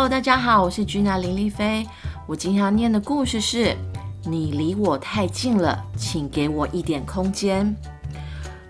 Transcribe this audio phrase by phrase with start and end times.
[0.00, 1.86] Hello，大家好，我是君娜林丽菲。
[2.26, 3.76] 我今天要念的故事是：
[4.24, 7.76] 你离我太近了，请给我一点空间。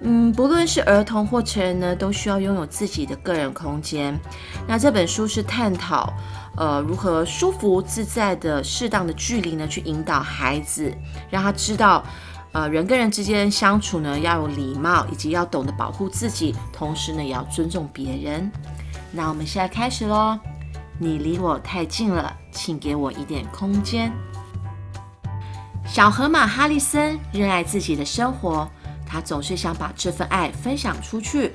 [0.00, 4.18] 嗯，不论是儿童或成人呢，都需要拥有自己的个人空间。
[4.66, 6.12] 那这本书是探讨，
[6.56, 10.92] 呃，如何舒服自在的、适当的距离呢，去引导孩子，
[11.30, 12.04] 让他知道，
[12.50, 18.50] 呃，人跟人之间相处呢，要有礼貌，以及要懂得保护自己，同时呢，也要尊重别人。
[19.12, 20.36] 那我们现在开始喽。
[21.02, 24.12] 你离我太近了，请给我一点空间。
[25.86, 28.68] 小河马哈利森热爱自己的生活。
[29.06, 31.52] 他总是想把这份爱分享出去，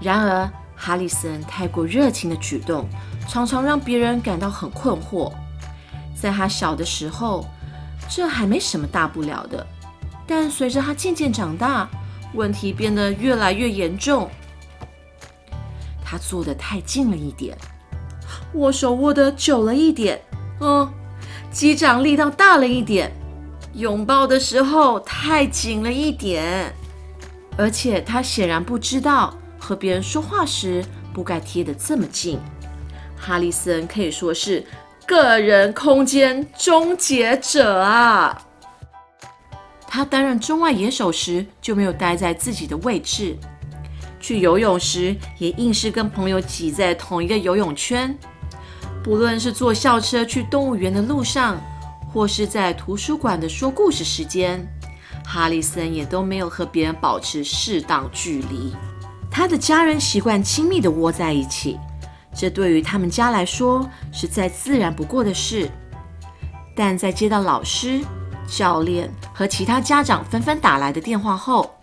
[0.00, 2.88] 然而哈里森太过热情的举动，
[3.28, 5.30] 常常让别人感到很困惑。
[6.20, 7.46] 在他小的时候，
[8.08, 9.64] 这还没什么大不了的，
[10.26, 11.88] 但随着他渐渐长大，
[12.34, 14.28] 问题变得越来越严重。
[16.02, 17.56] 他坐得太近了一点，
[18.54, 20.20] 握手握得久了一点，
[20.60, 20.90] 嗯，
[21.50, 23.12] 击掌力道大了一点。
[23.74, 26.74] 拥抱的时候太紧了一点，
[27.56, 32.40] 而且他显然不知道和别人说话时不该贴得这么近。
[33.16, 34.64] 哈里森可以说是
[35.06, 38.42] 个人空间终结者啊！
[39.86, 43.36] 他担任中外野手时就没有待在自己的位置，
[44.18, 48.16] 去游泳时也硬是跟朋友挤在同一个游泳圈，
[49.02, 51.60] 不论是坐校车去动物园的路上。
[52.10, 54.66] 或是在图书馆的说故事时间，
[55.26, 58.74] 哈里森也都没有和别人保持适当距离。
[59.30, 61.78] 他的家人习惯亲密的窝在一起，
[62.34, 65.70] 这对于他们家来说是再自然不过的事。
[66.74, 68.00] 但在接到老师、
[68.46, 71.76] 教练和其他家长纷纷打来的电话后，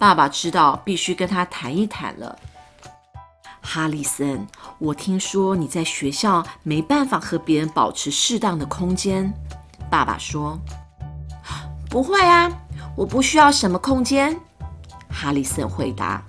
[0.00, 2.36] 爸爸知道必须跟他谈一谈了。
[3.60, 4.46] 哈里森，
[4.78, 9.32] 我听说你在学校没办法和别人保持适当的空间。
[9.90, 10.58] 爸爸说
[11.88, 12.50] ：“不会啊，
[12.96, 14.36] 我不需要什么空间。”
[15.10, 16.22] 哈里森回答。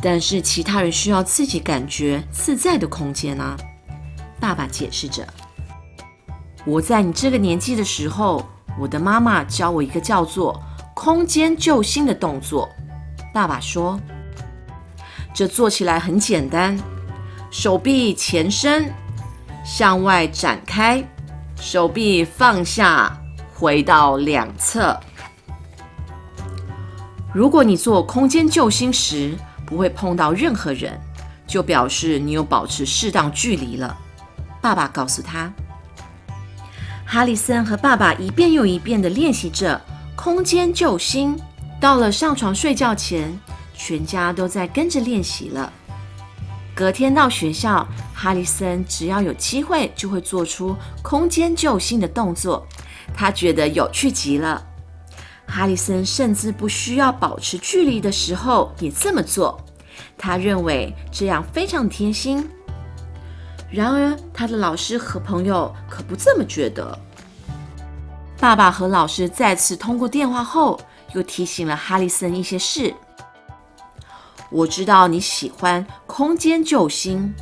[0.00, 3.56] 但是其他人需要自己感觉自在的空间啊。
[4.40, 5.26] 爸爸解释着
[6.64, 8.44] ：“我在你这个年纪的时候，
[8.78, 10.60] 我的妈妈教我一个叫做
[10.94, 12.68] ‘空间救星’的动作。”
[13.34, 14.00] 爸爸说
[15.34, 16.78] ：“这做起来很简单，
[17.50, 18.92] 手臂前伸，
[19.64, 21.04] 向外展开。”
[21.60, 23.18] 手臂放下，
[23.54, 24.98] 回到两侧。
[27.34, 29.36] 如果你做空间救星时
[29.66, 30.98] 不会碰到任何人，
[31.48, 33.96] 就表示你有保持适当距离了。
[34.60, 35.52] 爸爸告诉他，
[37.04, 39.80] 哈里森和爸爸一遍又一遍地练习着
[40.14, 41.36] 空间救星。
[41.80, 43.38] 到了上床睡觉前，
[43.78, 45.72] 全家都在跟着练习了。
[46.74, 52.66] 隔天到学校，哈里森只要有机会就会做出空间救星的动作，
[53.14, 54.64] 他觉得有趣极了。
[55.46, 59.58] 哈里森甚至不需要保持距离的时候也这么做，
[60.16, 62.48] 他认为这样非常贴心。
[63.70, 66.98] 然而，他的老师和朋友可不这么觉得。
[68.38, 70.78] 爸爸和老师再次通过电话后，
[71.14, 72.94] 又提醒了哈里森一些事。
[74.50, 77.34] 我知道你喜欢空间救星，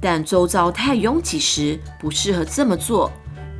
[0.00, 3.10] 但周遭太拥挤时不适合这么做。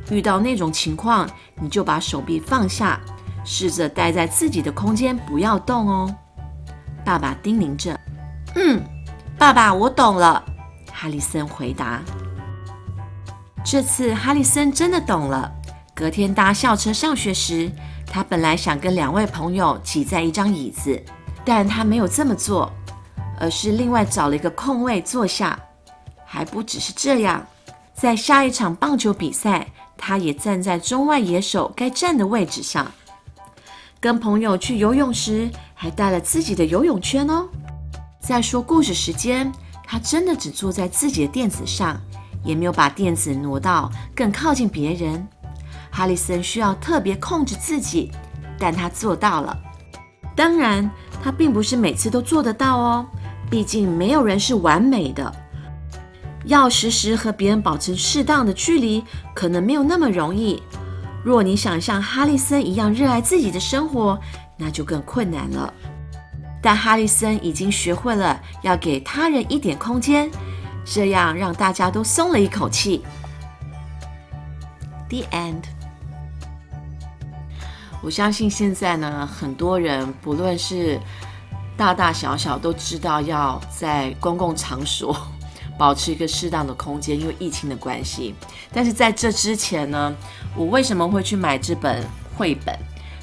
[0.09, 1.29] 遇到那种情况，
[1.61, 2.99] 你就把手臂放下，
[3.43, 6.15] 试着待在自己的空间，不要动哦。
[7.05, 7.99] 爸爸叮咛着。
[8.55, 8.81] 嗯，
[9.37, 10.43] 爸爸，我懂了。
[10.91, 12.01] 哈里森回答。
[13.63, 15.51] 这次哈里森真的懂了。
[15.93, 17.71] 隔天搭校车上学时，
[18.05, 20.99] 他本来想跟两位朋友挤在一张椅子，
[21.43, 22.71] 但他没有这么做。
[23.37, 25.57] 而是另外找了一个空位坐下，
[26.25, 27.45] 还不只是这样，
[27.93, 32.91] 在下一场棒球比赛，他也站在中外野手该站的位置上。
[33.99, 37.47] 跟朋友去游泳时，还带了自己的游泳圈哦。
[38.19, 39.51] 在说故事时间，
[39.83, 41.99] 他真的只坐在自己的垫子上，
[42.43, 45.27] 也没有把垫子挪到更靠近别人。
[45.89, 48.11] 哈里森需要特别控制自己，
[48.59, 49.57] 但他做到了。
[50.35, 50.87] 当然，
[51.23, 53.05] 他并不是每次都做得到哦。
[53.49, 55.33] 毕竟没有人是完美的，
[56.45, 59.03] 要时时和别人保持适当的距离，
[59.33, 60.61] 可能没有那么容易。
[61.23, 64.19] 若你想像哈里森一样热爱自己的生活，
[64.57, 65.73] 那就更困难了。
[66.61, 70.29] 但哈里森已经学会了要给他人一点空间，
[70.83, 73.03] 这样让大家都松了一口气。
[75.09, 75.63] The end。
[78.01, 80.99] 我相信现在呢，很多人不论是
[81.77, 85.15] 大大小小都知道要在公共场所
[85.77, 88.33] 保持一个适当的空间，因为疫情的关系。
[88.73, 90.13] 但是在这之前呢，
[90.55, 92.03] 我为什么会去买这本
[92.35, 92.75] 绘本？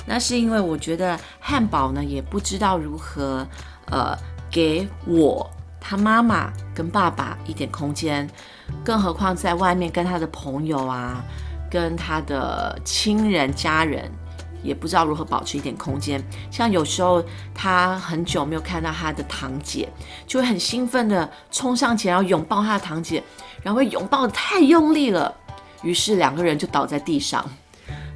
[0.06, 3.46] 那是因为我觉得汉堡呢也不知道如何
[3.86, 4.16] 呃
[4.50, 8.28] 给我他妈妈跟爸爸一点空间，
[8.84, 11.24] 更何况在外面跟他的朋友啊，
[11.70, 14.10] 跟他的亲人家人。
[14.64, 16.20] 也不知道如何保持一点空间，
[16.50, 17.22] 像有时候
[17.54, 19.88] 他很久没有看到他的堂姐，
[20.26, 23.22] 就会很兴奋的冲上前要拥抱他的堂姐，
[23.62, 25.32] 然后拥抱的太用力了，
[25.82, 27.44] 于是两个人就倒在地上，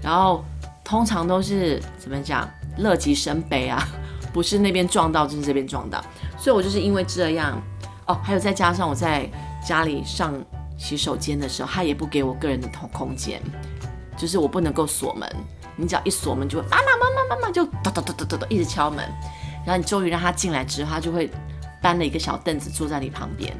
[0.03, 0.43] 然后
[0.83, 2.49] 通常都是怎么讲，
[2.79, 3.87] 乐极生悲啊，
[4.33, 6.03] 不是那边撞到就是这边撞到，
[6.39, 7.61] 所以我就是因为这样，
[8.07, 9.31] 哦，还有再加上我在
[9.63, 10.35] 家里上
[10.79, 13.43] 洗手间的时候，他也不给我个人的空空间，
[14.17, 15.29] 就是我不能够锁门。
[15.79, 18.99] 你只要一锁门，就会妈妈妈妈妈妈就咚咚咚咚咚咚一直敲门，
[19.65, 21.31] 然后你终于让他进来之后，他就会
[21.81, 23.57] 搬了一个小凳子坐在你旁边，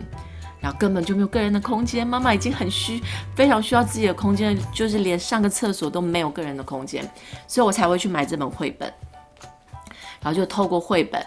[0.61, 2.05] 然后根本就没有个人的空间。
[2.05, 3.01] 妈妈已经很需，
[3.37, 7.09] 非常需要自己的空间，就是连上个厕所都没有个人的空间，
[7.47, 8.93] 所以我才会去买这本绘本，
[10.21, 11.25] 然后就透过绘本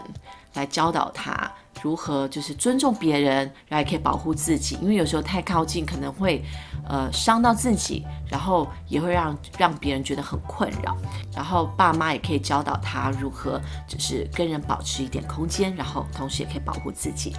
[0.56, 1.50] 来教导他。
[1.82, 6.44] 如何就是尊重别人，然后也可以保护自己，因为有时候太靠近可能会，
[6.88, 10.96] 呃，伤到自己，然后也会让让别人觉得很困扰。
[11.34, 17.36] 然后爸妈也可以教导他如何就是跟人保持一点空间，然后同时也可以保护自己。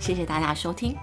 [0.00, 0.96] 谢谢大家收听。